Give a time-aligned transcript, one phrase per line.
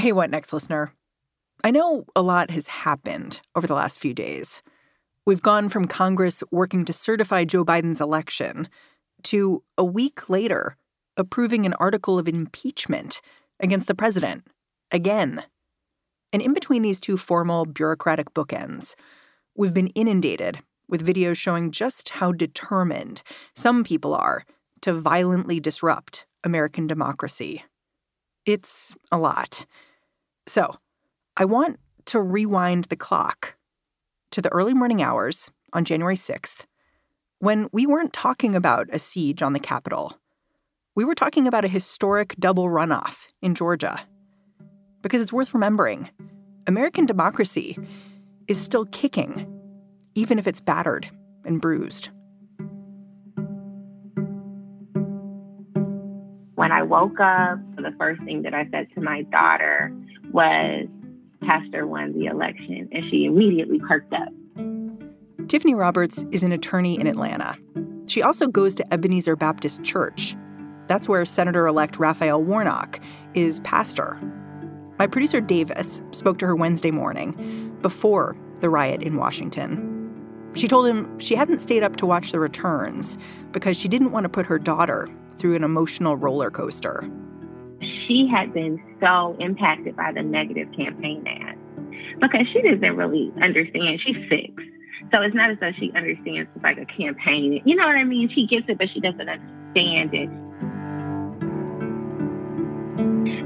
[0.00, 0.94] Hey, what next, listener?
[1.62, 4.62] I know a lot has happened over the last few days.
[5.26, 8.70] We've gone from Congress working to certify Joe Biden's election
[9.24, 10.78] to a week later
[11.18, 13.20] approving an article of impeachment
[13.60, 14.46] against the president
[14.90, 15.42] again.
[16.32, 18.94] And in between these two formal bureaucratic bookends,
[19.54, 23.20] we've been inundated with videos showing just how determined
[23.54, 24.46] some people are
[24.80, 27.64] to violently disrupt American democracy.
[28.46, 29.66] It's a lot.
[30.50, 30.74] So,
[31.36, 33.54] I want to rewind the clock
[34.32, 36.64] to the early morning hours on January 6th
[37.38, 40.18] when we weren't talking about a siege on the Capitol.
[40.96, 44.00] We were talking about a historic double runoff in Georgia.
[45.02, 46.10] Because it's worth remembering
[46.66, 47.78] American democracy
[48.48, 49.46] is still kicking,
[50.16, 51.08] even if it's battered
[51.44, 52.10] and bruised.
[56.60, 59.90] When I woke up, the first thing that I said to my daughter
[60.30, 60.88] was,
[61.40, 64.28] Pastor won the election, and she immediately perked up.
[65.48, 67.56] Tiffany Roberts is an attorney in Atlanta.
[68.04, 70.36] She also goes to Ebenezer Baptist Church.
[70.86, 73.00] That's where Senator elect Raphael Warnock
[73.32, 74.20] is pastor.
[74.98, 79.86] My producer Davis spoke to her Wednesday morning before the riot in Washington.
[80.54, 83.16] She told him she hadn't stayed up to watch the returns
[83.50, 85.08] because she didn't want to put her daughter
[85.40, 87.02] through an emotional roller coaster.
[88.06, 91.58] She had been so impacted by the negative campaign ads
[92.20, 94.00] because she doesn't really understand.
[94.04, 94.52] She's six.
[95.12, 97.62] So it's not as though she understands it's like a campaign.
[97.64, 98.28] You know what I mean?
[98.34, 100.28] She gets it, but she doesn't understand it.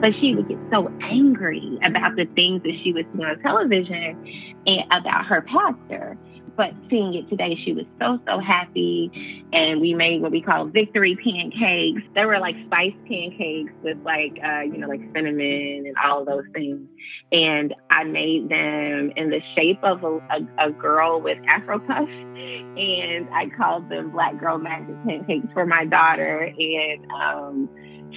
[0.00, 4.19] But she would get so angry about the things that she was seeing on television
[4.66, 6.19] and about her pastor.
[6.56, 9.10] But seeing it today, she was so, so happy.
[9.53, 12.03] And we made what we call victory pancakes.
[12.15, 16.26] They were like spiced pancakes with like, uh, you know, like cinnamon and all of
[16.26, 16.88] those things.
[17.32, 22.10] And I made them in the shape of a, a, a girl with Afro puffs.
[22.10, 26.53] And I called them Black Girl Magic Pancakes for my daughter.
[26.56, 27.69] And um,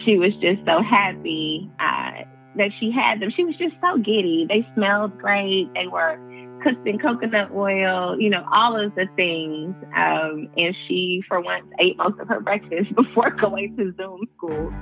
[0.05, 2.23] she was just so happy uh,
[2.55, 3.31] that she had them.
[3.35, 4.45] She was just so giddy.
[4.47, 5.69] They smelled great.
[5.73, 6.19] They were
[6.63, 9.75] cooked in coconut oil, you know, all of the things.
[9.95, 14.73] Um, and she, for once, ate most of her breakfast before going to Zoom school.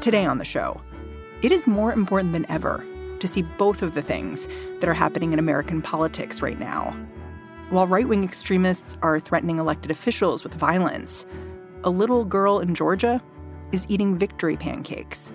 [0.00, 0.80] Today on the show,
[1.42, 2.84] it is more important than ever
[3.18, 4.48] to see both of the things
[4.80, 6.96] that are happening in American politics right now.
[7.68, 11.26] While right wing extremists are threatening elected officials with violence,
[11.84, 13.22] a little girl in Georgia
[13.72, 15.32] is eating victory pancakes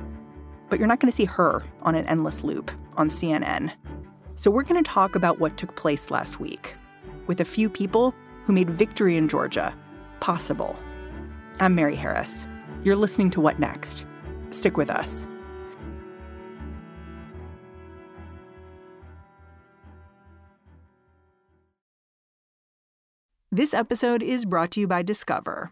[0.69, 3.71] but you're not going to see her on an endless loop on CNN.
[4.35, 6.75] So we're going to talk about what took place last week
[7.27, 9.75] with a few people who made victory in Georgia
[10.19, 10.75] possible.
[11.59, 12.47] I'm Mary Harris.
[12.83, 14.05] You're listening to What Next?
[14.51, 15.25] Stick with us.
[23.51, 25.71] This episode is brought to you by Discover.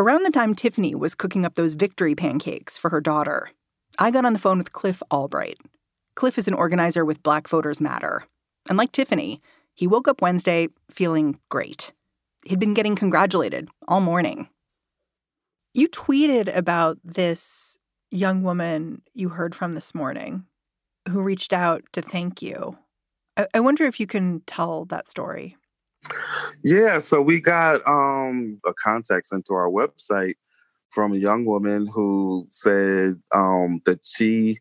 [0.00, 3.50] Around the time Tiffany was cooking up those victory pancakes for her daughter,
[3.98, 5.58] I got on the phone with Cliff Albright.
[6.14, 8.24] Cliff is an organizer with Black Voters Matter.
[8.66, 9.42] And like Tiffany,
[9.74, 11.92] he woke up Wednesday feeling great.
[12.46, 14.48] He'd been getting congratulated all morning.
[15.74, 17.76] You tweeted about this
[18.10, 20.46] young woman you heard from this morning
[21.10, 22.78] who reached out to thank you.
[23.36, 25.58] I, I wonder if you can tell that story.
[26.62, 30.34] Yeah, so we got um, a contact sent to our website
[30.90, 34.58] from a young woman who said um, that she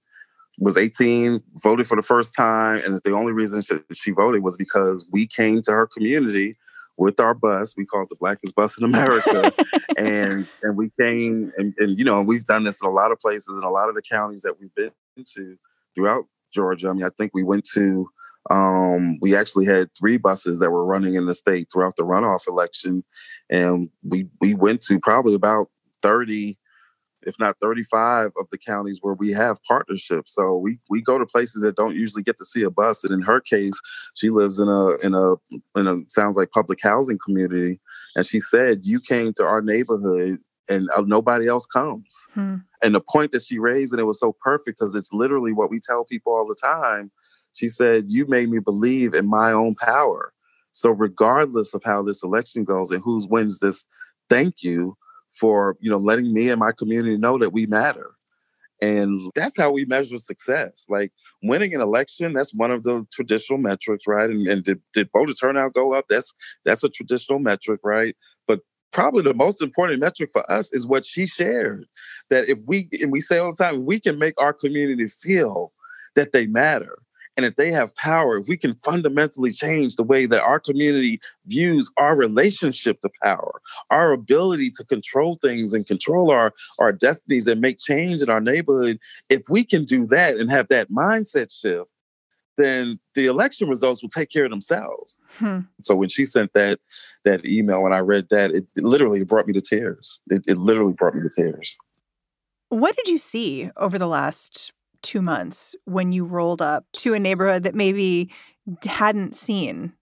[0.59, 4.57] was 18, voted for the first time, and the only reason she, she voted was
[4.57, 6.57] because we came to her community
[6.97, 7.75] with our bus.
[7.77, 9.51] We call it the Blackest Bus in America,
[9.97, 13.19] and and we came and, and you know we've done this in a lot of
[13.19, 14.91] places in a lot of the counties that we've been
[15.35, 15.57] to
[15.95, 16.89] throughout Georgia.
[16.89, 18.09] I mean, I think we went to
[18.49, 22.47] um, we actually had three buses that were running in the state throughout the runoff
[22.47, 23.03] election,
[23.49, 25.67] and we we went to probably about
[26.01, 26.57] 30
[27.23, 30.33] if not 35 of the counties where we have partnerships.
[30.33, 33.03] So we we go to places that don't usually get to see a bus.
[33.03, 33.79] And in her case,
[34.15, 35.33] she lives in a in a
[35.77, 37.79] in a sounds like public housing community.
[38.15, 42.55] And she said, "You came to our neighborhood, and uh, nobody else comes." Hmm.
[42.81, 45.69] And the point that she raised, and it was so perfect because it's literally what
[45.69, 47.11] we tell people all the time.
[47.53, 50.33] She said, "You made me believe in my own power."
[50.71, 53.85] So regardless of how this election goes and who wins this,
[54.29, 54.97] thank you
[55.31, 58.11] for you know letting me and my community know that we matter.
[58.81, 60.85] And that's how we measure success.
[60.87, 61.11] Like
[61.43, 64.29] winning an election that's one of the traditional metrics right?
[64.29, 66.05] And, and did, did voter turnout go up?
[66.09, 68.15] That's that's a traditional metric right?
[68.47, 68.61] But
[68.91, 71.85] probably the most important metric for us is what she shared
[72.29, 75.73] that if we and we say all the time we can make our community feel
[76.15, 76.99] that they matter
[77.39, 81.89] and if they have power, we can fundamentally change the way that our community views
[81.95, 87.61] our relationship to power, our ability to control things and control our, our destinies and
[87.61, 88.99] make change in our neighborhood,
[89.29, 91.93] if we can do that and have that mindset shift,
[92.57, 95.17] then the election results will take care of themselves.
[95.37, 95.59] Hmm.
[95.79, 96.81] So when she sent that
[97.23, 100.21] that email and I read that, it, it literally brought me to tears.
[100.27, 101.77] It, it literally brought me to tears.
[102.67, 107.19] What did you see over the last two months when you rolled up to a
[107.19, 108.31] neighborhood that maybe
[108.83, 109.93] hadn't seen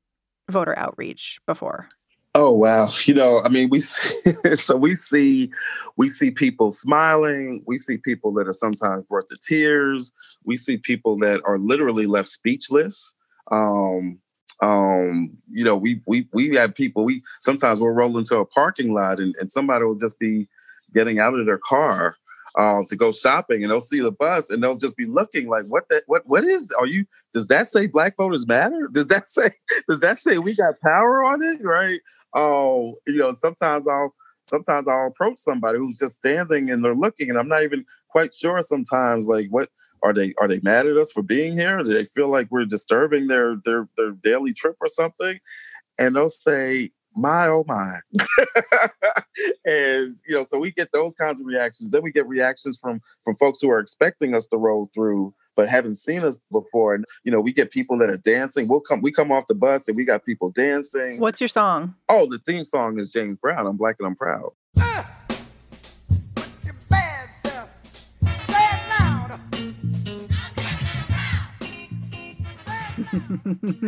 [0.49, 1.89] voter outreach before?
[2.35, 2.88] Oh wow!
[3.05, 3.79] You know, I mean, we
[4.53, 5.51] so we see
[5.95, 7.63] we see people smiling.
[7.65, 10.11] We see people that are sometimes brought to tears.
[10.45, 13.15] We see people that are literally left speechless.
[13.51, 14.19] Um,
[14.61, 17.05] um, you know, we we we have people.
[17.05, 20.47] We sometimes we'll roll into a parking lot and, and somebody will just be
[20.94, 22.17] getting out of their car
[22.55, 25.65] um, to go shopping and they'll see the bus and they'll just be looking like,
[25.65, 28.89] what that, what, what is, are you, does that say black voters matter?
[28.91, 29.51] Does that say,
[29.88, 31.59] does that say we got power on it?
[31.61, 31.99] Right.
[32.33, 34.13] Oh, you know, sometimes I'll,
[34.44, 38.33] sometimes I'll approach somebody who's just standing and they're looking and I'm not even quite
[38.33, 39.69] sure sometimes like what,
[40.03, 41.81] are they are they mad at us for being here?
[41.81, 45.39] Do they feel like we're disturbing their their their daily trip or something?
[45.97, 47.99] And they'll say, my oh my
[49.66, 51.92] and you know so we get those kinds of reactions.
[51.92, 55.68] Then we get reactions from from folks who are expecting us to roll through but
[55.68, 56.94] haven't seen us before.
[56.94, 58.68] And you know we get people that are dancing.
[58.68, 61.19] We'll come we come off the bus and we got people dancing.
[61.19, 61.95] What's your song?
[62.10, 64.51] Oh the theme song is james brown i'm black and i'm proud.
[64.80, 65.26] Ah!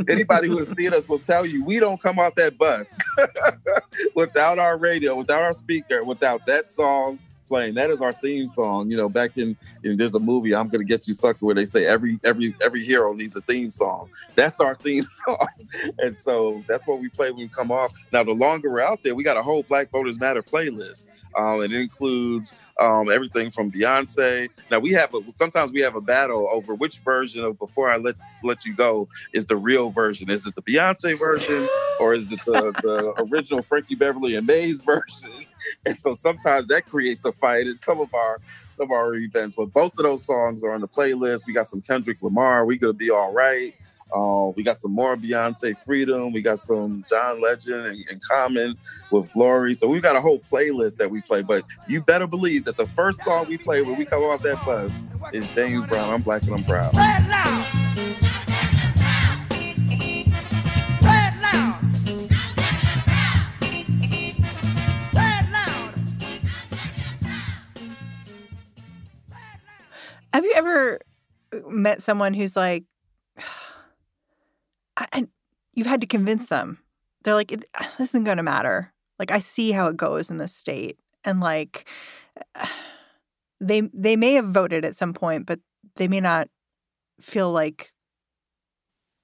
[0.10, 2.98] Anybody who has seen us will tell you we don't come off that bus
[4.16, 7.74] without our radio, without our speaker, without that song playing.
[7.74, 8.90] That is our theme song.
[8.90, 11.66] You know, back in, in there's a movie, I'm gonna get you sucker, where they
[11.66, 14.10] say every every every hero needs a theme song.
[14.36, 15.48] That's our theme song.
[15.98, 17.92] and so that's what we play when we come off.
[18.14, 21.08] Now the longer we're out there, we got a whole Black Voters Matter playlist.
[21.36, 24.50] Um, it includes um, everything from Beyonce.
[24.72, 27.98] Now we have a, sometimes we have a battle over which version of "Before I
[27.98, 30.30] Let Let You Go" is the real version.
[30.30, 31.68] Is it the Beyonce version
[32.00, 35.32] or is it the, the original Frankie Beverly and Maze version?
[35.86, 38.40] And so sometimes that creates a fight in some of our
[38.72, 39.56] some of our events.
[39.58, 41.46] But both of those songs are on the playlist.
[41.46, 42.66] We got some Kendrick Lamar.
[42.66, 43.76] We gonna be all right.
[44.14, 46.34] Uh, we got some more Beyonce Freedom.
[46.34, 48.76] We got some John Legend and, and, Common
[49.12, 49.74] with Glory.
[49.74, 51.42] So we've got a whole playlist that we play.
[51.42, 54.64] But you better believe that the first song we play when we come off that
[54.66, 55.00] bus
[55.34, 56.14] is James Brown.
[56.14, 56.94] I'm black and I'm proud.
[70.32, 71.00] Have you ever
[71.68, 72.86] met someone who's like,
[75.14, 75.28] I,
[75.74, 76.80] you've had to convince them.
[77.24, 77.50] They're like,
[77.98, 78.94] this isn't going to matter.
[79.18, 81.88] Like, I see how it goes in this state, and like,
[83.60, 85.60] they they may have voted at some point, but
[85.96, 86.48] they may not
[87.20, 87.92] feel like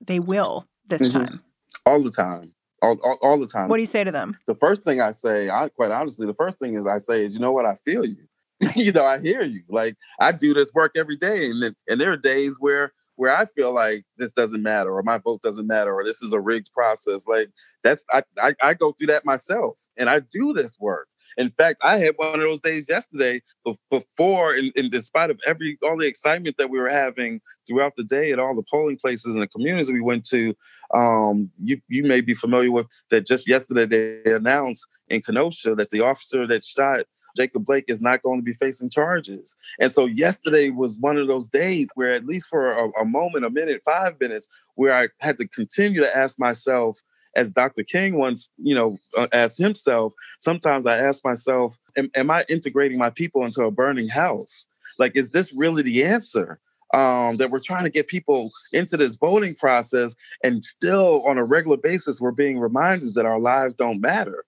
[0.06, 1.26] they will this mm-hmm.
[1.26, 1.42] time.
[1.86, 2.54] All the time.
[2.82, 3.70] All, all, all, the time.
[3.70, 4.38] What do you say to them?
[4.48, 7.34] The first thing I say, I quite honestly, the first thing is I say is,
[7.34, 8.28] you know what, I feel you.
[8.76, 9.62] you know, I hear you.
[9.70, 13.46] Like I do this work every day, and and there are days where where I
[13.46, 16.72] feel like this doesn't matter or my vote doesn't matter or this is a rigged
[16.74, 17.28] process.
[17.28, 17.50] Like
[17.84, 21.08] that's I, I, I go through that myself and I do this work.
[21.38, 23.42] In fact, I had one of those days yesterday
[23.90, 28.04] before, in, in despite of every all the excitement that we were having throughout the
[28.04, 30.56] day at all the polling places and the communities we went to.
[30.94, 33.26] Um, you you may be familiar with that.
[33.26, 38.22] Just yesterday, they announced in Kenosha that the officer that shot Jacob Blake is not
[38.24, 39.56] going to be facing charges.
[39.80, 43.46] And so yesterday was one of those days where, at least for a, a moment,
[43.46, 47.00] a minute, five minutes, where I had to continue to ask myself,
[47.36, 47.84] as Dr.
[47.84, 52.98] King once, you know, uh, asked himself, sometimes I ask myself, am, am, I integrating
[52.98, 54.68] my people into a burning house?
[54.98, 56.60] Like, is this really the answer?
[56.94, 61.44] Um, that we're trying to get people into this voting process, and still on a
[61.44, 64.46] regular basis, we're being reminded that our lives don't matter.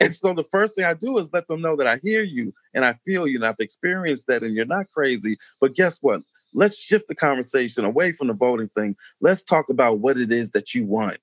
[0.00, 2.52] And so the first thing I do is let them know that I hear you
[2.74, 5.38] and I feel you and I've experienced that and you're not crazy.
[5.60, 6.22] But guess what?
[6.52, 8.96] Let's shift the conversation away from the voting thing.
[9.20, 11.18] Let's talk about what it is that you want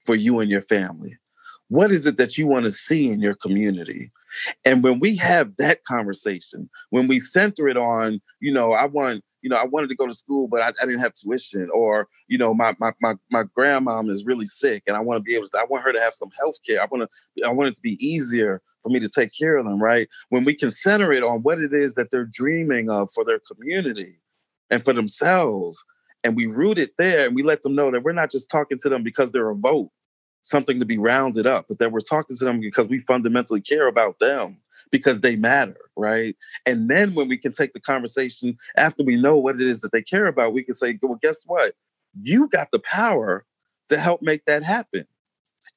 [0.00, 1.18] for you and your family.
[1.68, 4.10] What is it that you want to see in your community?
[4.64, 9.24] And when we have that conversation, when we center it on, you know, I want
[9.44, 12.08] you know, I wanted to go to school, but I, I didn't have tuition, or
[12.28, 15.34] you know, my my my my grandmom is really sick, and I want to be
[15.34, 15.58] able to.
[15.58, 16.80] I want her to have some health care.
[16.82, 17.46] I want to.
[17.46, 19.82] I want it to be easier for me to take care of them.
[19.82, 23.22] Right when we can center it on what it is that they're dreaming of for
[23.22, 24.14] their community
[24.70, 25.84] and for themselves,
[26.24, 28.78] and we root it there, and we let them know that we're not just talking
[28.78, 29.90] to them because they're a vote,
[30.40, 33.88] something to be rounded up, but that we're talking to them because we fundamentally care
[33.88, 34.56] about them
[34.94, 36.36] because they matter, right?
[36.66, 39.90] And then when we can take the conversation after we know what it is that
[39.90, 41.74] they care about, we can say, well, guess what?
[42.22, 43.44] You got the power
[43.88, 45.04] to help make that happen.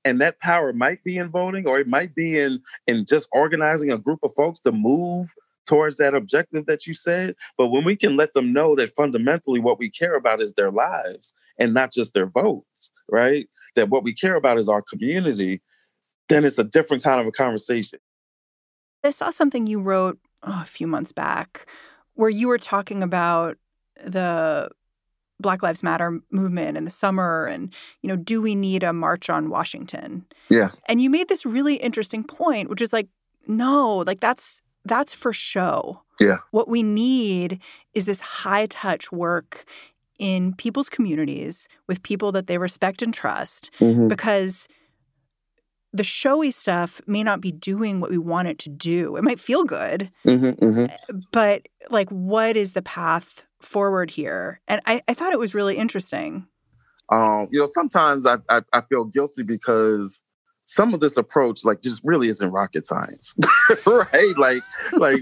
[0.06, 3.92] And that power might be in voting or it might be in in just organizing
[3.92, 5.34] a group of folks to move
[5.66, 7.34] towards that objective that you said.
[7.58, 10.70] But when we can let them know that fundamentally what we care about is their
[10.70, 13.50] lives and not just their votes, right?
[13.76, 15.64] That what we care about is our community,
[16.30, 17.98] then it's a different kind of a conversation.
[19.04, 21.66] I saw something you wrote oh, a few months back
[22.16, 23.58] where you were talking about
[24.04, 24.70] the
[25.40, 29.30] Black Lives Matter movement in the summer and, you know, do we need a march
[29.30, 30.26] on Washington?
[30.50, 30.72] Yeah.
[30.88, 33.08] And you made this really interesting point, which is like,
[33.48, 36.02] no, like that's that's for show.
[36.20, 36.38] Yeah.
[36.52, 37.60] What we need
[37.94, 39.66] is this high touch work
[40.18, 44.08] in people's communities with people that they respect and trust mm-hmm.
[44.08, 44.68] because
[45.98, 49.16] the showy stuff may not be doing what we want it to do.
[49.16, 51.20] It might feel good, mm-hmm, mm-hmm.
[51.32, 54.62] But like, what is the path forward here?
[54.68, 56.48] And I, I thought it was really interesting.
[57.10, 60.22] Um, you know, sometimes I, I, I feel guilty because
[60.64, 63.34] some of this approach, like, just really isn't rocket science,
[63.86, 64.38] right?
[64.38, 64.64] Like,
[64.94, 65.22] like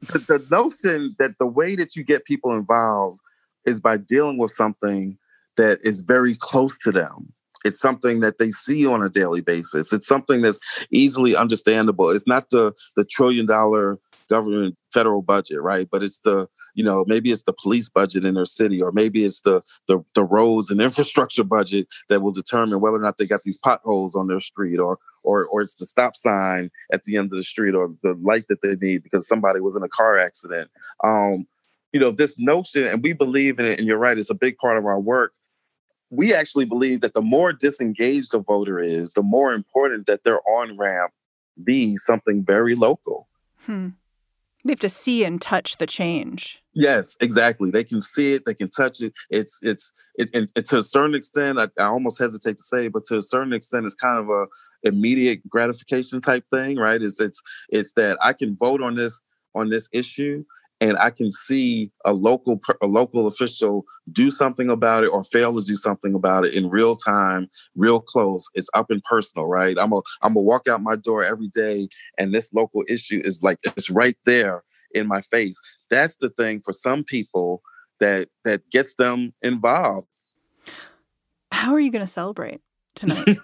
[0.00, 3.20] the, the notion that the way that you get people involved
[3.64, 5.16] is by dealing with something
[5.56, 7.32] that is very close to them
[7.64, 9.92] it's something that they see on a daily basis.
[9.92, 10.58] It's something that's
[10.90, 12.10] easily understandable.
[12.10, 15.88] It's not the the trillion dollar government federal budget, right?
[15.90, 19.24] But it's the, you know, maybe it's the police budget in their city, or maybe
[19.24, 23.26] it's the the, the roads and infrastructure budget that will determine whether or not they
[23.26, 27.16] got these potholes on their street, or or or it's the stop sign at the
[27.16, 29.88] end of the street, or the light that they need because somebody was in a
[29.88, 30.70] car accident.
[31.04, 31.46] Um,
[31.92, 34.56] you know, this notion, and we believe in it, and you're right, it's a big
[34.56, 35.34] part of our work
[36.12, 40.46] we actually believe that the more disengaged a voter is, the more important that their
[40.46, 41.10] on ramp
[41.64, 43.28] be something very local.
[43.64, 43.88] Hmm.
[44.62, 46.62] They have to see and touch the change.
[46.74, 47.70] Yes, exactly.
[47.70, 48.44] They can see it.
[48.44, 49.12] They can touch it.
[49.30, 51.58] It's it's it's it, it, to a certain extent.
[51.58, 54.46] I, I, almost hesitate to say, but to a certain extent, it's kind of a
[54.84, 57.02] immediate gratification type thing, right?
[57.02, 59.20] Is it's it's that I can vote on this
[59.54, 60.44] on this issue
[60.82, 65.56] and I can see a local a local official do something about it or fail
[65.56, 68.44] to do something about it in real time, real close.
[68.54, 69.76] It's up and personal, right?
[69.78, 73.44] I'm a I'm gonna walk out my door every day, and this local issue is
[73.44, 75.60] like it's right there in my face.
[75.88, 77.62] That's the thing for some people
[78.00, 80.08] that that gets them involved.
[81.52, 82.60] How are you going to celebrate
[82.96, 83.38] tonight?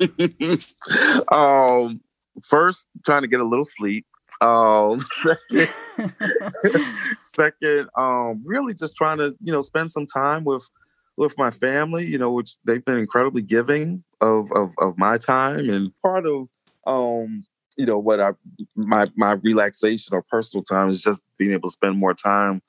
[1.31, 2.01] um,
[2.43, 4.07] first, trying to get a little sleep.
[4.41, 5.69] Um, second,
[7.21, 10.69] second, um, really just trying to you know spend some time with
[11.17, 12.07] with my family.
[12.07, 16.49] You know, which they've been incredibly giving of of, of my time, and part of
[16.87, 17.45] um,
[17.77, 18.33] you know what I
[18.77, 22.63] my my relaxation or personal time is just being able to spend more time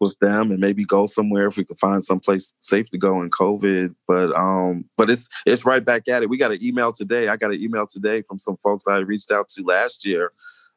[0.00, 3.20] with them and maybe go somewhere if we could find some place safe to go
[3.20, 3.94] in COVID.
[4.06, 6.28] But um, but it's it's right back at it.
[6.28, 7.28] We got an email today.
[7.28, 10.32] I got an email today from some folks I reached out to last year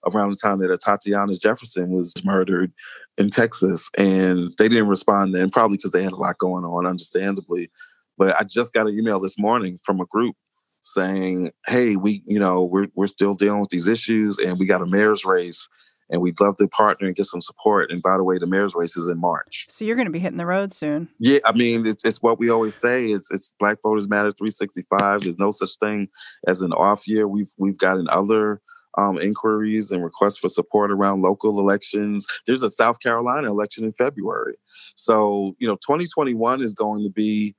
[0.08, 2.72] around the time that Atatiana Jefferson was murdered
[3.17, 6.86] in Texas, and they didn't respond then, probably because they had a lot going on,
[6.86, 7.70] understandably.
[8.17, 10.36] But I just got an email this morning from a group
[10.81, 14.81] saying, "Hey, we, you know, we're we're still dealing with these issues, and we got
[14.81, 15.67] a mayor's race,
[16.10, 18.75] and we'd love to partner and get some support." And by the way, the mayor's
[18.75, 19.65] race is in March.
[19.70, 21.10] So you're going to be hitting the road soon.
[21.20, 23.08] Yeah, I mean, it's it's what we always say.
[23.08, 25.22] It's it's Black Voters Matter 365.
[25.22, 26.08] There's no such thing
[26.48, 27.27] as an off year.
[27.27, 28.62] We've we've gotten other
[28.98, 32.27] um, inquiries and requests for support around local elections.
[32.45, 34.55] There's a South Carolina election in February.
[34.95, 37.55] So, you know, 2021 is going to be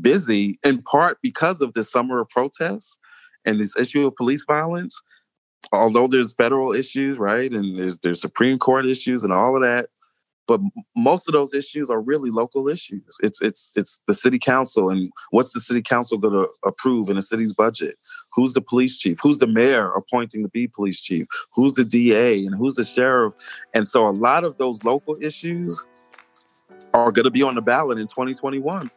[0.00, 2.98] busy in part because of the summer of protests
[3.44, 5.00] and this issue of police violence.
[5.72, 9.90] Although there's federal issues, right, and there's there's Supreme Court issues and all of that,
[10.50, 10.60] but
[10.96, 13.18] most of those issues are really local issues.
[13.22, 17.16] It's it's it's the city council and what's the city council going to approve in
[17.16, 17.96] the city's budget?
[18.32, 19.18] Who's the police chief?
[19.22, 21.26] Who's the mayor appointing to be police chief?
[21.54, 23.34] Who's the DA and who's the sheriff?
[23.74, 25.86] And so a lot of those local issues
[26.94, 28.90] are going to be on the ballot in 2021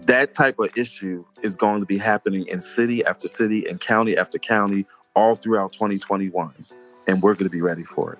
[0.00, 4.16] that type of issue is going to be happening in city after city and county
[4.16, 6.52] after county all throughout 2021.
[7.06, 8.18] And we're going to be ready for it.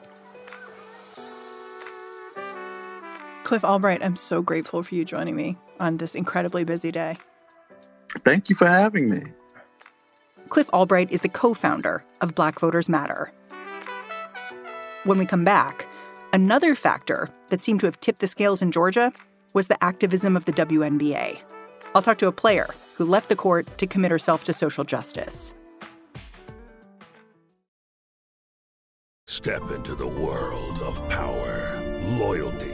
[3.44, 7.16] Cliff Albright, I'm so grateful for you joining me on this incredibly busy day.
[8.25, 9.23] Thank you for having me.
[10.54, 13.32] Cliff Albright is the co founder of Black Voters Matter.
[15.02, 15.88] When we come back,
[16.32, 19.12] another factor that seemed to have tipped the scales in Georgia
[19.52, 21.40] was the activism of the WNBA.
[21.92, 25.54] I'll talk to a player who left the court to commit herself to social justice.
[29.26, 31.82] Step into the world of power,
[32.16, 32.74] loyalty,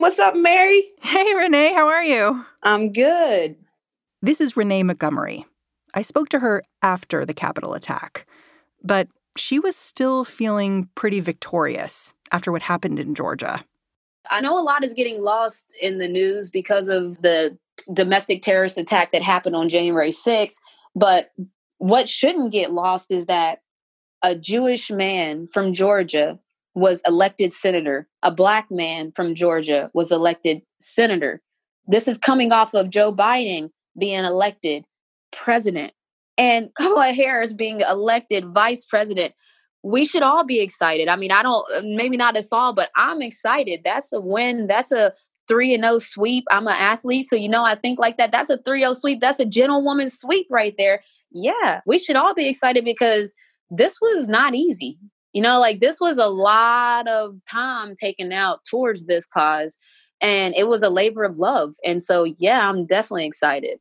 [0.00, 0.92] What's up, Mary?
[1.02, 2.46] Hey, Renee, how are you?
[2.62, 3.56] I'm good.
[4.22, 5.44] This is Renee Montgomery.
[5.92, 8.26] I spoke to her after the Capitol attack,
[8.82, 13.62] but she was still feeling pretty victorious after what happened in Georgia.
[14.30, 17.58] I know a lot is getting lost in the news because of the
[17.92, 20.56] domestic terrorist attack that happened on January 6th.
[20.96, 21.28] But
[21.76, 23.58] what shouldn't get lost is that
[24.22, 26.38] a Jewish man from Georgia
[26.74, 31.40] was elected senator, a black man from Georgia was elected senator.
[31.86, 34.84] This is coming off of Joe Biden being elected
[35.32, 35.92] president
[36.38, 39.34] and Kamala Harris being elected vice president
[39.82, 41.08] we should all be excited.
[41.08, 43.80] I mean, I don't maybe not us all, but I'm excited.
[43.84, 44.66] That's a win.
[44.66, 45.14] That's a
[45.48, 46.44] 3 and 0 sweep.
[46.50, 48.30] I'm an athlete, so you know I think like that.
[48.30, 49.20] That's a 3-0 sweep.
[49.20, 51.02] That's a gentlewoman sweep right there.
[51.32, 53.34] Yeah, we should all be excited because
[53.70, 54.98] this was not easy.
[55.32, 59.76] You know, like this was a lot of time taken out towards this cause
[60.20, 61.74] and it was a labor of love.
[61.84, 63.78] And so, yeah, I'm definitely excited.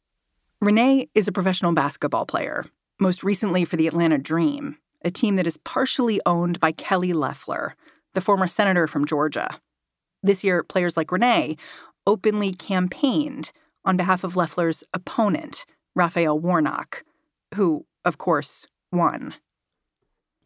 [0.62, 2.66] Renee is a professional basketball player,
[3.00, 7.76] most recently for the Atlanta Dream a team that is partially owned by Kelly Loeffler,
[8.14, 9.60] the former senator from Georgia.
[10.22, 11.58] This year, players like Renee
[12.06, 13.52] openly campaigned
[13.86, 17.04] on behalf of Loeffler's opponent, Raphael Warnock,
[17.56, 19.36] who, of course, won.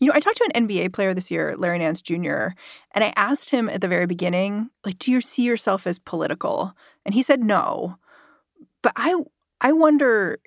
[0.03, 2.47] You know, I talked to an NBA player this year, Larry Nance Jr.,
[2.91, 6.73] and I asked him at the very beginning, like, do you see yourself as political?
[7.05, 7.97] And he said no.
[8.81, 9.15] But I
[9.61, 10.39] I wonder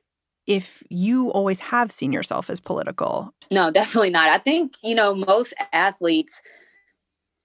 [0.47, 3.33] if you always have seen yourself as political.
[3.51, 4.29] No, definitely not.
[4.29, 6.43] I think, you know, most athletes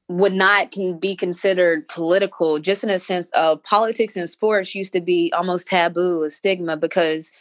[0.10, 4.92] would not can be considered political just in a sense of politics and sports used
[4.92, 7.32] to be almost taboo a stigma because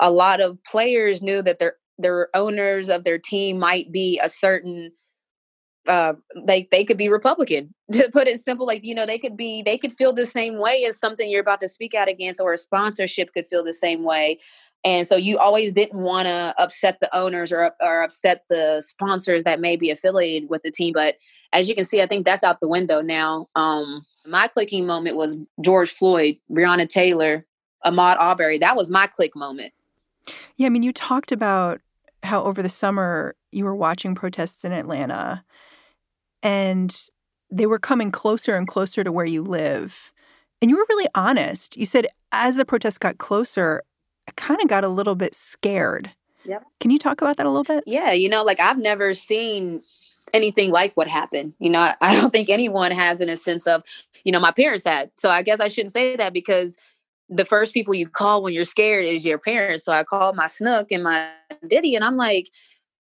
[0.00, 4.28] a lot of players knew that their their owners of their team might be a
[4.28, 4.92] certain
[5.88, 6.12] uh
[6.44, 7.74] they they could be republican.
[7.92, 10.58] To put it simple like you know they could be they could feel the same
[10.58, 13.72] way as something you're about to speak out against or a sponsorship could feel the
[13.72, 14.38] same way.
[14.84, 19.44] And so you always didn't want to upset the owners or or upset the sponsors
[19.44, 21.16] that may be affiliated with the team but
[21.52, 23.48] as you can see i think that's out the window now.
[23.56, 27.46] Um my clicking moment was george floyd breonna taylor
[27.84, 29.72] ahmaud arbery that was my click moment.
[30.56, 31.80] Yeah i mean you talked about
[32.22, 35.44] how over the summer you were watching protests in atlanta
[36.42, 37.08] and
[37.50, 40.12] they were coming closer and closer to where you live.
[40.60, 41.76] And you were really honest.
[41.76, 43.82] You said as the protests got closer,
[44.28, 46.10] I kind of got a little bit scared.
[46.44, 46.64] Yep.
[46.80, 47.84] Can you talk about that a little bit?
[47.86, 49.80] Yeah, you know, like I've never seen
[50.34, 51.54] anything like what happened.
[51.58, 53.82] You know, I don't think anyone has in a sense of,
[54.24, 55.10] you know, my parents had.
[55.16, 56.76] So I guess I shouldn't say that because
[57.28, 59.84] the first people you call when you're scared is your parents.
[59.84, 61.30] So I called my snook and my
[61.68, 62.48] diddy and I'm like,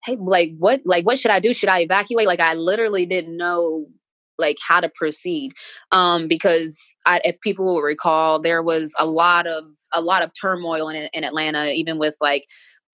[0.04, 1.54] hey, like what like what should I do?
[1.54, 2.26] Should I evacuate?
[2.26, 3.86] Like I literally didn't know
[4.38, 5.52] like how to proceed
[5.92, 10.32] um because I, if people will recall there was a lot of a lot of
[10.38, 12.44] turmoil in, in atlanta even with like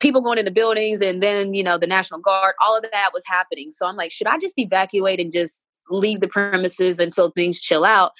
[0.01, 3.23] people going into buildings and then you know the national guard all of that was
[3.27, 7.61] happening so i'm like should i just evacuate and just leave the premises until things
[7.61, 8.13] chill out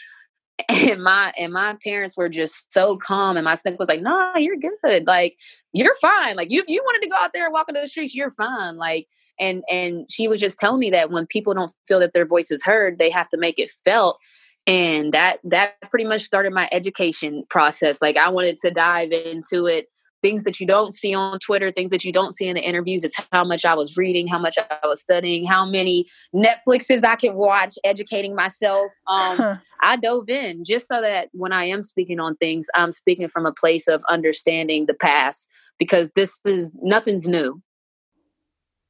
[0.69, 4.37] and my and my parents were just so calm and my son was like nah
[4.37, 5.07] you're good.
[5.07, 5.37] Like
[5.73, 6.37] you're fine.
[6.37, 8.31] Like you, if you wanted to go out there and walk into the streets you're
[8.31, 8.77] fine.
[8.77, 9.07] Like
[9.39, 12.51] and and she was just telling me that when people don't feel that their voice
[12.51, 14.19] is heard they have to make it felt
[14.67, 18.03] and that that pretty much started my education process.
[18.03, 19.87] Like i wanted to dive into it
[20.23, 23.05] things that you don't see on Twitter, things that you don't see in the interviews.
[23.05, 27.17] It's how much I was reading, how much I was studying, how many Netflixes I
[27.17, 28.91] could watch, educating myself.
[29.07, 29.57] Um, huh.
[29.81, 33.47] I dove in just so that when I am speaking on things, I'm speaking from
[33.47, 37.63] a place of understanding the past because this is nothing's new.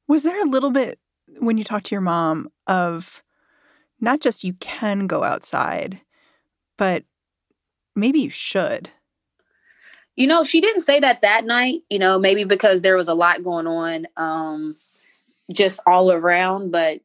[0.07, 0.99] Was there a little bit
[1.39, 3.23] when you talked to your mom of
[4.01, 6.01] not just you can go outside,
[6.77, 7.03] but
[7.95, 8.89] maybe you should?
[10.19, 13.13] You know, she didn't say that that night, you know, maybe because there was a
[13.13, 14.75] lot going on um
[15.55, 16.99] just all around, but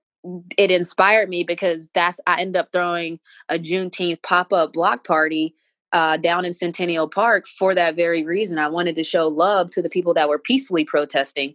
[0.59, 5.55] it inspired me because that's I end up throwing a Juneteenth pop-up block party
[5.93, 8.59] uh, down in Centennial Park for that very reason.
[8.59, 11.55] I wanted to show love to the people that were peacefully protesting.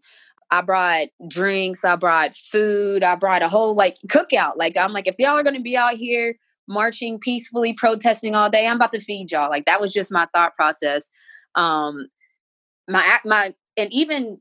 [0.52, 4.54] I brought drinks, I brought food, I brought a whole like cookout.
[4.56, 6.38] Like I'm like, if y'all are gonna be out here
[6.69, 9.50] marching peacefully, protesting all day, I'm about to feed y'all.
[9.50, 11.12] Like that was just my thought process
[11.56, 12.08] um
[12.88, 14.40] my my and even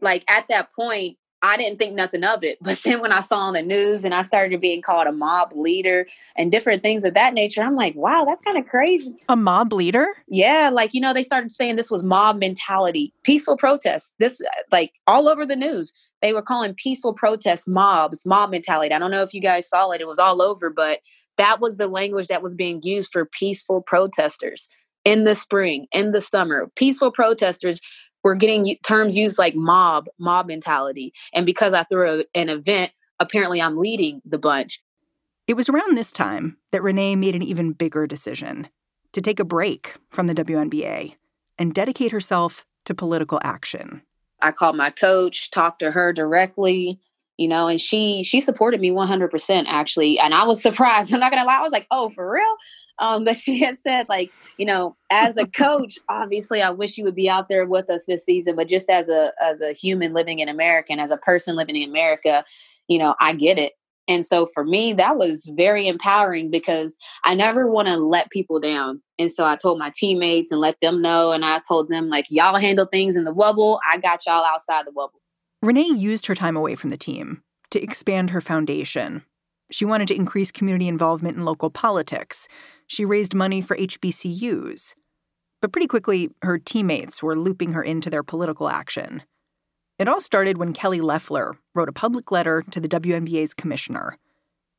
[0.00, 2.58] like at that point I didn't think nothing of it.
[2.70, 5.52] But then when I saw on the news and I started being called a mob
[5.54, 9.16] leader and different things of that nature, I'm like, wow, that's kind of crazy.
[9.28, 10.06] A mob leader?
[10.28, 10.70] Yeah.
[10.72, 14.12] Like, you know, they started saying this was mob mentality, peaceful protests.
[14.18, 15.92] This, like, all over the news.
[16.22, 18.94] They were calling peaceful protests mobs, mob mentality.
[18.94, 21.00] I don't know if you guys saw it, it was all over, but
[21.38, 24.68] that was the language that was being used for peaceful protesters
[25.04, 26.70] in the spring, in the summer.
[26.76, 27.80] Peaceful protesters
[28.22, 31.12] were getting terms used like mob, mob mentality.
[31.32, 34.82] And because I threw a, an event, apparently I'm leading the bunch.
[35.46, 38.68] It was around this time that Renee made an even bigger decision
[39.12, 41.14] to take a break from the WNBA
[41.58, 44.02] and dedicate herself to political action.
[44.40, 47.00] I called my coach, talked to her directly,
[47.36, 50.18] you know, and she she supported me 100% actually.
[50.18, 51.12] And I was surprised.
[51.14, 51.58] I'm not going to lie.
[51.58, 52.56] I was like, "Oh, for real?"
[53.00, 57.04] Um, that she had said, like, you know, as a coach, obviously, I wish you
[57.04, 58.56] would be out there with us this season.
[58.56, 61.76] But just as a as a human living in America, and as a person living
[61.76, 62.44] in America,
[62.88, 63.72] you know, I get it.
[64.08, 68.58] And so for me, that was very empowering because I never want to let people
[68.58, 69.00] down.
[69.20, 71.30] And so I told my teammates and let them know.
[71.30, 73.78] And I told them, like, y'all handle things in the bubble.
[73.88, 75.20] I got y'all outside the bubble.
[75.62, 79.22] Renee used her time away from the team to expand her foundation.
[79.70, 82.48] She wanted to increase community involvement in local politics
[82.90, 84.94] she raised money for HBCUs.
[85.62, 89.22] But pretty quickly, her teammates were looping her into their political action.
[90.00, 94.18] It all started when Kelly Loeffler wrote a public letter to the WNBA's commissioner.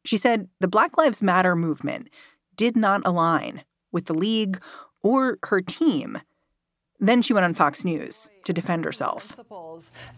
[0.04, 2.10] She said the Black Lives Matter movement
[2.58, 4.60] did not align with the league
[5.02, 6.19] or her team
[7.02, 9.40] then she went on Fox News to defend herself.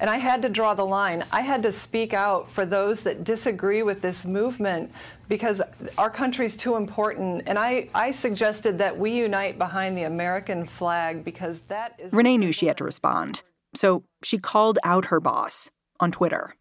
[0.02, 1.24] And I had to draw the line.
[1.32, 4.92] I had to speak out for those that disagree with this movement
[5.30, 5.62] because
[5.98, 7.44] our country's too important.
[7.48, 12.12] And I, I suggested that we unite behind the American flag because that is.
[12.12, 13.44] Renee knew she had to respond.
[13.74, 16.56] So she called out her boss on Twitter.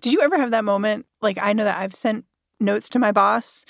[0.00, 1.06] Did you ever have that moment?
[1.22, 2.24] Like, I know that I've sent
[2.58, 3.64] notes to my boss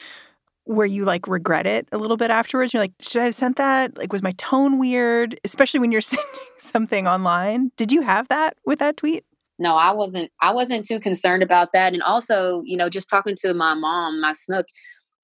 [0.68, 2.72] where you like regret it a little bit afterwards?
[2.72, 3.96] You're like, should I have sent that?
[3.96, 5.40] Like, was my tone weird?
[5.44, 6.26] Especially when you're sending
[6.58, 7.72] something online.
[7.76, 9.24] Did you have that with that tweet?
[9.58, 10.30] No, I wasn't.
[10.40, 11.92] I wasn't too concerned about that.
[11.94, 14.66] And also, you know, just talking to my mom, my snook,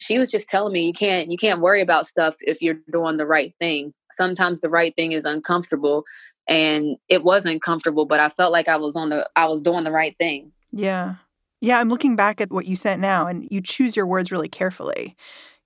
[0.01, 3.17] she was just telling me you can't you can't worry about stuff if you're doing
[3.17, 3.93] the right thing.
[4.11, 6.05] Sometimes the right thing is uncomfortable,
[6.49, 9.85] and it was uncomfortable, but I felt like I was on the I was doing
[9.85, 10.53] the right thing.
[10.73, 11.17] Yeah.
[11.65, 14.51] Yeah, I'm looking back at what you sent now, and you choose your words really
[14.51, 15.17] carefully.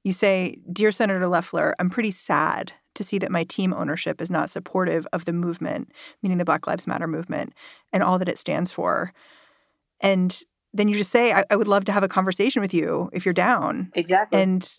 [0.04, 4.30] You say, Dear Senator Loeffler, I'm pretty sad to see that my team ownership is
[4.30, 5.90] not supportive of the movement,
[6.22, 7.52] meaning the Black Lives Matter movement,
[7.92, 9.12] and all that it stands for.
[10.00, 10.40] And
[10.72, 13.24] then you just say, I, I would love to have a conversation with you if
[13.24, 13.90] you're down.
[13.94, 14.40] Exactly.
[14.40, 14.78] And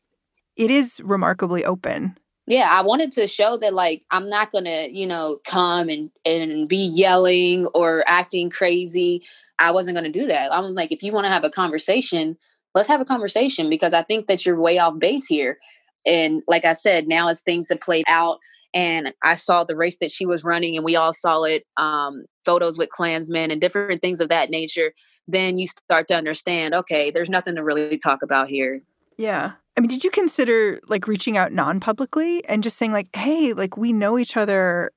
[0.56, 2.18] it is remarkably open
[2.50, 6.68] yeah i wanted to show that like i'm not gonna you know come and and
[6.68, 9.24] be yelling or acting crazy.
[9.62, 10.54] I wasn't gonna do that.
[10.54, 12.38] I'm like if you want to have a conversation
[12.76, 15.58] let's have a conversation because i think that you're way off base here.
[16.06, 18.40] And like i said now as things have played out
[18.74, 22.26] and i saw the race that she was running and we all saw it um,
[22.46, 24.94] photos with klansmen and different things of that nature
[25.28, 28.82] then you start to understand okay there's nothing to really talk about here
[29.20, 33.54] yeah I mean, did you consider like reaching out non-publicly and just saying like, "Hey,
[33.54, 34.92] like we know each other.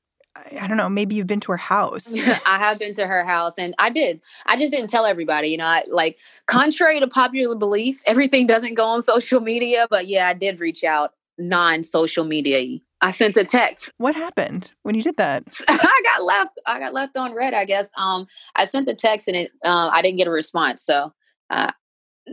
[0.60, 2.12] I don't know, maybe you've been to her house."
[2.44, 4.20] I have been to her house and I did.
[4.46, 8.74] I just didn't tell everybody, you know, I like contrary to popular belief, everything doesn't
[8.74, 12.80] go on social media, but yeah, I did reach out non-social media.
[13.00, 13.92] I sent a text.
[13.98, 15.44] What happened when you did that?
[15.68, 16.60] I got left.
[16.66, 17.54] I got left on red.
[17.54, 17.88] I guess.
[17.96, 19.52] Um, I sent the text and it.
[19.64, 20.82] Uh, I didn't get a response.
[20.82, 21.12] So
[21.50, 21.70] uh,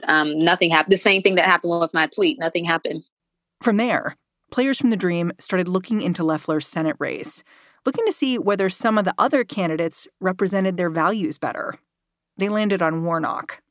[0.03, 0.91] um, nothing happened.
[0.91, 2.39] The same thing that happened with my tweet.
[2.39, 3.03] Nothing happened.
[3.61, 4.15] From there,
[4.51, 7.43] players from the Dream started looking into Loeffler's Senate race,
[7.85, 11.75] looking to see whether some of the other candidates represented their values better.
[12.37, 13.61] They landed on Warnock.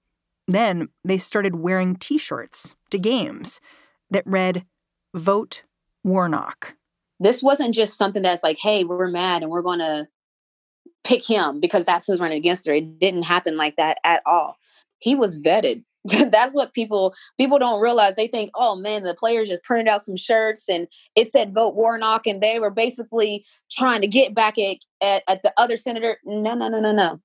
[0.47, 3.61] Then they started wearing t shirts to games
[4.11, 4.65] that read,
[5.15, 5.63] Vote
[6.05, 6.75] Warnock.
[7.21, 10.07] This wasn't just something that's like, hey, we're mad and we're going to
[11.05, 12.75] pick him because that's who's running against her.
[12.75, 14.57] It didn't happen like that at all.
[14.99, 15.85] He was vetted.
[16.31, 18.15] that's what people people don't realize.
[18.15, 21.75] They think, oh man, the players just printed out some shirts and it said vote
[21.75, 26.19] Warnock, and they were basically trying to get back at, at, at the other senator.
[26.25, 27.21] No, no, no, no, no.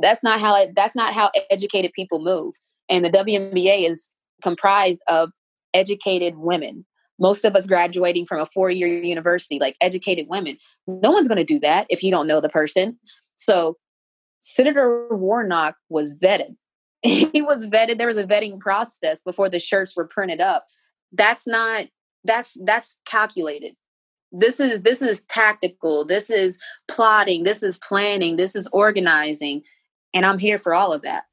[0.00, 2.54] That's not how it, that's not how educated people move.
[2.88, 4.10] And the WNBA is
[4.42, 5.30] comprised of
[5.74, 6.84] educated women.
[7.18, 10.56] Most of us graduating from a four-year university, like educated women.
[10.86, 12.98] No one's going to do that if you don't know the person.
[13.36, 13.76] So
[14.40, 16.56] Senator Warnock was vetted
[17.32, 20.66] he was vetted there was a vetting process before the shirts were printed up.
[21.12, 21.86] That's not
[22.24, 23.74] that's that's calculated.
[24.30, 29.62] This is this is tactical this is plotting this is planning this is organizing
[30.14, 31.24] and i'm here for all of that.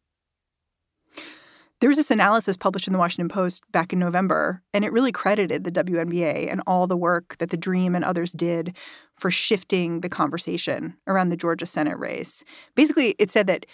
[1.79, 5.13] There was this analysis published in the Washington Post back in November, and it really
[5.13, 8.75] credited the WNBA and all the work that the Dream and others did
[9.15, 12.43] for shifting the conversation around the Georgia Senate race.
[12.75, 13.65] Basically, it said that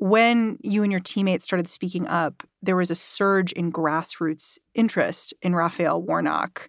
[0.00, 5.34] when you and your teammates started speaking up, there was a surge in grassroots interest
[5.42, 6.68] in Raphael Warnock.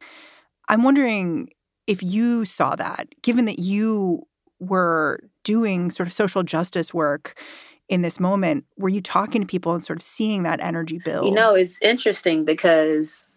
[0.67, 1.49] I'm wondering
[1.85, 4.25] if you saw that, given that you
[4.59, 7.39] were doing sort of social justice work
[7.87, 8.65] in this moment.
[8.77, 11.25] Were you talking to people and sort of seeing that energy build?
[11.25, 13.27] You know, it's interesting because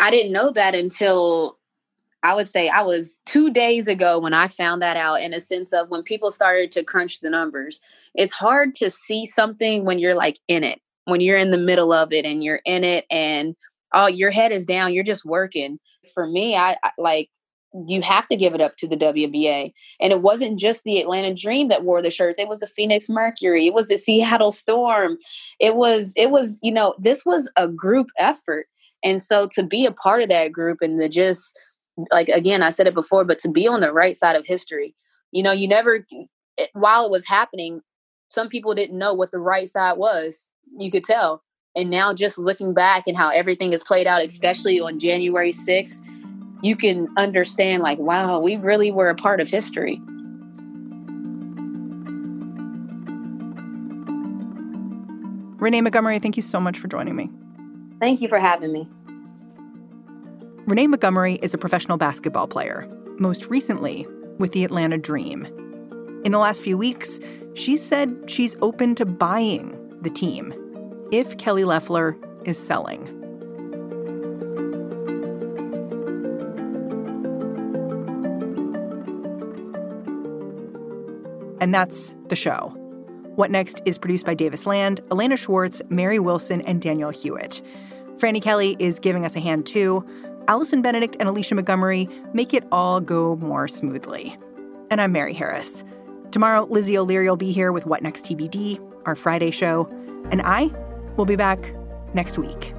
[0.00, 1.57] I didn't know that until
[2.22, 5.40] I would say I was two days ago when I found that out in a
[5.40, 7.80] sense of when people started to crunch the numbers.
[8.14, 11.92] It's hard to see something when you're like in it, when you're in the middle
[11.92, 13.54] of it and you're in it and
[13.94, 15.78] oh, your head is down, you're just working.
[16.12, 17.30] For me, I, I like
[17.86, 19.72] you have to give it up to the WNBA.
[20.00, 22.38] And it wasn't just the Atlanta Dream that wore the shirts.
[22.38, 23.66] It was the Phoenix Mercury.
[23.66, 25.18] It was the Seattle Storm.
[25.60, 28.66] It was, it was, you know, this was a group effort.
[29.04, 31.58] And so to be a part of that group and to just
[32.10, 34.94] like again i said it before but to be on the right side of history
[35.32, 36.06] you know you never
[36.72, 37.80] while it was happening
[38.30, 41.42] some people didn't know what the right side was you could tell.
[41.74, 46.02] And now just looking back and how everything is played out especially on january 6th
[46.62, 50.00] you can understand like wow we really were a part of history.
[55.60, 57.30] Renee montgomery thank you so much for joining me.
[58.00, 58.88] Thank you for having me
[60.68, 62.86] Renee Montgomery is a professional basketball player,
[63.18, 65.46] most recently with the Atlanta Dream.
[66.26, 67.18] In the last few weeks,
[67.54, 70.52] she said she's open to buying the team
[71.10, 73.08] if Kelly Loeffler is selling.
[81.62, 82.74] And that's the show.
[83.36, 87.62] What Next is produced by Davis Land, Elena Schwartz, Mary Wilson, and Daniel Hewett.
[88.18, 90.04] Franny Kelly is giving us a hand too.
[90.48, 94.36] Allison Benedikt and Alicia Montgomery make it all go more smoothly.
[94.90, 95.84] And I'm Mary Harris.
[96.30, 99.86] Tomorrow, Lizzie O'Leary will be here with What Next TBD, our Friday show.
[100.30, 100.70] And I
[101.16, 101.74] will be back
[102.14, 102.72] next week.